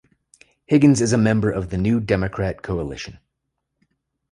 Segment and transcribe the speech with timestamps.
[0.65, 3.19] Higgins is a member of the New Democrat Coalition.